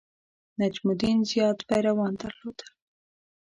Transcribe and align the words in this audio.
نجم 0.59 0.85
الدین 0.93 1.19
زیات 1.29 1.59
پیروان 1.69 2.13
درلودل. 2.21 2.69